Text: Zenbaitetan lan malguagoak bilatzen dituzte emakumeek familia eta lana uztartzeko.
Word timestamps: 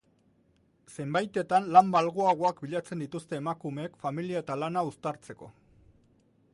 Zenbaitetan 0.93 1.67
lan 1.75 1.91
malguagoak 1.95 2.63
bilatzen 2.65 3.05
dituzte 3.05 3.39
emakumeek 3.41 4.01
familia 4.07 4.43
eta 4.47 4.61
lana 4.65 4.87
uztartzeko. 4.93 5.55